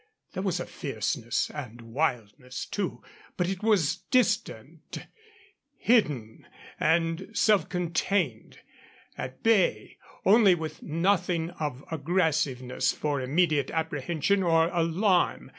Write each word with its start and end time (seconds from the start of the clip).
There 0.33 0.41
was 0.41 0.59
a 0.59 0.65
fierceness 0.65 1.51
and 1.53 1.79
wildness, 1.81 2.65
too, 2.65 3.03
but 3.37 3.47
it 3.47 3.61
was 3.61 3.97
distant, 4.09 5.05
hidden, 5.77 6.47
and 6.79 7.29
self 7.33 7.69
contained; 7.69 8.61
at 9.15 9.43
bay, 9.43 9.97
only 10.25 10.55
with 10.55 10.81
nothing 10.81 11.51
of 11.51 11.83
aggressiveness 11.91 12.91
for 12.91 13.21
immediate 13.21 13.69
apprehension 13.69 14.41
or 14.41 14.69
alarm. 14.69 15.49